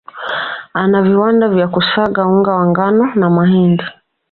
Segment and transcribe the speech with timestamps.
[0.73, 3.83] Ana viwanda vya kusaga unga wa ngano na mahindi